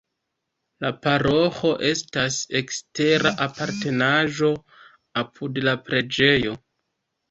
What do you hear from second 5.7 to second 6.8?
la preĝejo.